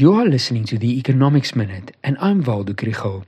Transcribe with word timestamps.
You 0.00 0.14
are 0.14 0.24
listening 0.24 0.64
to 0.64 0.78
the 0.78 0.98
Economics 0.98 1.54
Minute, 1.54 1.94
and 2.02 2.16
I'm 2.22 2.42
Waldo 2.42 2.72
Krugell. 2.72 3.26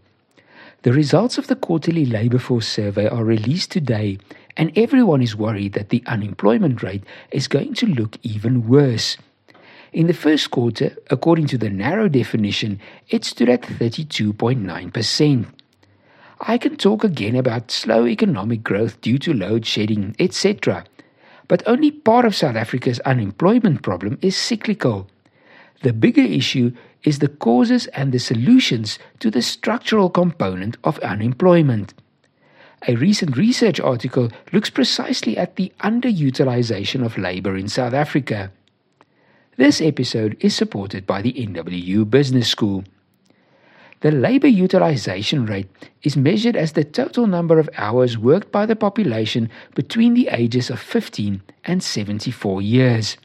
The 0.84 0.94
results 0.94 1.36
of 1.36 1.46
the 1.46 1.54
quarterly 1.54 2.06
labor 2.06 2.38
force 2.38 2.66
survey 2.66 3.06
are 3.08 3.26
released 3.26 3.70
today, 3.70 4.16
and 4.56 4.72
everyone 4.74 5.20
is 5.20 5.36
worried 5.36 5.74
that 5.74 5.90
the 5.90 6.02
unemployment 6.06 6.82
rate 6.82 7.04
is 7.30 7.46
going 7.46 7.74
to 7.74 7.84
look 7.84 8.16
even 8.22 8.66
worse. 8.66 9.18
In 9.92 10.06
the 10.06 10.14
first 10.14 10.50
quarter, 10.50 10.96
according 11.10 11.46
to 11.48 11.58
the 11.58 11.68
narrow 11.68 12.08
definition, 12.08 12.80
it 13.10 13.26
stood 13.26 13.50
at 13.50 13.60
32.9%. 13.60 15.46
I 16.40 16.56
can 16.56 16.76
talk 16.76 17.04
again 17.04 17.36
about 17.36 17.70
slow 17.70 18.06
economic 18.06 18.62
growth 18.62 18.98
due 19.02 19.18
to 19.18 19.34
load 19.34 19.66
shedding, 19.66 20.16
etc. 20.18 20.86
But 21.48 21.62
only 21.66 21.90
part 21.90 22.24
of 22.24 22.34
South 22.34 22.56
Africa's 22.56 22.98
unemployment 23.00 23.82
problem 23.82 24.18
is 24.22 24.38
cyclical. 24.38 25.10
The 25.82 25.92
bigger 25.92 26.22
issue 26.22 26.72
is 27.02 27.18
the 27.18 27.28
causes 27.28 27.88
and 27.88 28.12
the 28.12 28.18
solutions 28.18 28.98
to 29.18 29.30
the 29.30 29.42
structural 29.42 30.10
component 30.10 30.76
of 30.84 30.98
unemployment. 31.00 31.94
A 32.86 32.94
recent 32.94 33.36
research 33.36 33.80
article 33.80 34.30
looks 34.52 34.70
precisely 34.70 35.36
at 35.36 35.56
the 35.56 35.72
underutilization 35.80 37.04
of 37.04 37.18
labor 37.18 37.56
in 37.56 37.68
South 37.68 37.94
Africa. 37.94 38.52
This 39.56 39.80
episode 39.80 40.36
is 40.40 40.54
supported 40.54 41.06
by 41.06 41.20
the 41.22 41.32
NWU 41.32 42.08
Business 42.08 42.48
School. 42.48 42.84
The 44.00 44.10
labor 44.10 44.48
utilization 44.48 45.46
rate 45.46 45.68
is 46.02 46.16
measured 46.16 46.56
as 46.56 46.72
the 46.72 46.82
total 46.82 47.26
number 47.26 47.60
of 47.60 47.70
hours 47.76 48.18
worked 48.18 48.50
by 48.50 48.66
the 48.66 48.74
population 48.74 49.48
between 49.74 50.14
the 50.14 50.28
ages 50.28 50.70
of 50.70 50.80
15 50.80 51.42
and 51.64 51.82
74 51.82 52.62
years. 52.62 53.16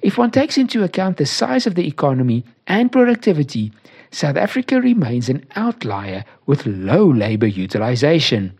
If 0.00 0.16
one 0.16 0.30
takes 0.30 0.56
into 0.56 0.84
account 0.84 1.16
the 1.16 1.26
size 1.26 1.66
of 1.66 1.74
the 1.74 1.86
economy 1.86 2.44
and 2.66 2.92
productivity, 2.92 3.72
South 4.10 4.36
Africa 4.36 4.80
remains 4.80 5.28
an 5.28 5.44
outlier 5.56 6.24
with 6.46 6.66
low 6.66 7.06
labor 7.06 7.46
utilization. 7.46 8.56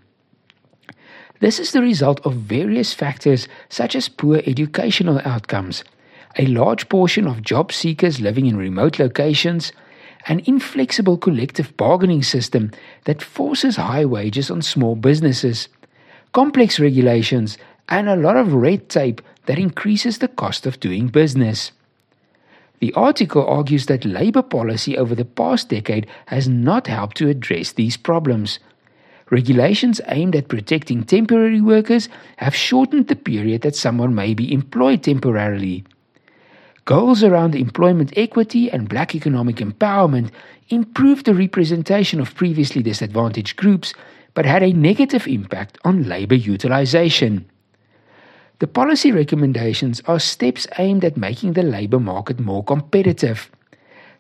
This 1.41 1.61
is 1.61 1.71
the 1.71 1.81
result 1.81 2.21
of 2.27 2.35
various 2.35 2.93
factors 2.93 3.47
such 3.69 3.95
as 3.95 4.09
poor 4.09 4.43
educational 4.45 5.21
outcomes, 5.25 5.85
a 6.37 6.47
large 6.47 6.89
portion 6.89 7.29
of 7.29 7.43
job 7.43 7.73
seekers 7.73 8.21
living 8.21 8.47
in 8.47 8.57
remote 8.57 8.99
locations, 8.99 9.73
an 10.27 10.43
inflexible 10.47 11.17
collective 11.17 11.77
bargaining 11.77 12.25
system 12.25 12.73
that 13.05 13.23
forces 13.23 13.77
high 13.77 14.05
wages 14.05 14.51
on 14.51 14.61
small 14.61 14.97
businesses, 14.97 15.69
complex 16.33 16.81
regulations, 16.81 17.57
and 17.89 18.09
a 18.09 18.17
lot 18.17 18.37
of 18.37 18.53
red 18.53 18.89
tape 18.89 19.23
that 19.49 19.59
increases 19.59 20.19
the 20.19 20.29
cost 20.29 20.67
of 20.67 20.79
doing 20.79 21.09
business. 21.09 21.73
The 22.81 22.93
article 22.93 23.47
argues 23.47 23.87
that 23.87 24.05
labor 24.05 24.43
policy 24.43 24.99
over 24.99 25.15
the 25.15 25.25
past 25.25 25.71
decade 25.71 26.07
has 26.27 26.47
not 26.47 26.87
helped 26.87 27.17
to 27.17 27.31
address 27.31 27.73
these 27.73 27.97
problems. 27.97 28.59
Regulations 29.31 30.03
aimed 30.09 30.37
at 30.37 30.49
protecting 30.49 31.03
temporary 31.03 31.63
workers 31.63 32.11
have 32.37 32.55
shortened 32.55 33.09
the 33.09 33.17
period 33.17 33.63
that 33.63 33.75
someone 33.75 34.15
may 34.15 34.35
be 34.35 34.53
employed 34.53 35.03
temporarily. 35.03 35.83
Goals 36.85 37.25
around 37.25 37.55
employment 37.55 38.13
equity 38.17 38.71
and 38.71 38.87
black 38.87 39.15
economic 39.15 39.57
empowerment 39.57 40.31
improved 40.69 41.25
the 41.25 41.35
representation 41.35 42.21
of 42.21 42.35
previously 42.35 42.83
disadvantaged 42.83 43.57
groups 43.57 43.95
but 44.35 44.45
had 44.45 44.63
a 44.63 44.75
negative 44.75 45.27
impact 45.27 45.79
on 45.87 46.07
labor 46.07 46.35
utilization. 46.35 47.49
The 48.61 48.67
policy 48.67 49.13
recommendations 49.13 50.03
are 50.07 50.19
steps 50.19 50.67
aimed 50.79 51.05
at 51.05 51.17
making 51.17 51.53
the 51.53 51.63
labor 51.63 52.01
market 52.01 52.41
more 52.41 52.65
competitive. 52.65 53.51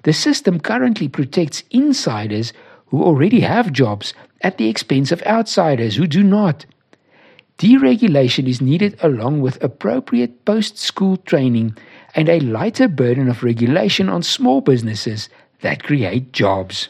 The 0.04 0.12
system 0.12 0.60
currently 0.60 1.08
protects 1.08 1.64
insiders 1.70 2.52
who 2.86 3.02
already 3.02 3.40
have 3.40 3.72
jobs 3.72 4.14
at 4.40 4.56
the 4.56 4.68
expense 4.68 5.10
of 5.10 5.22
outsiders 5.22 5.96
who 5.96 6.06
do 6.06 6.22
not. 6.22 6.66
Deregulation 7.58 8.46
is 8.46 8.60
needed 8.60 8.96
along 9.02 9.40
with 9.40 9.62
appropriate 9.62 10.44
post 10.44 10.78
school 10.78 11.16
training 11.16 11.76
and 12.14 12.28
a 12.28 12.38
lighter 12.38 12.86
burden 12.86 13.28
of 13.28 13.42
regulation 13.42 14.08
on 14.08 14.22
small 14.22 14.60
businesses 14.60 15.28
that 15.62 15.82
create 15.82 16.32
jobs. 16.32 16.88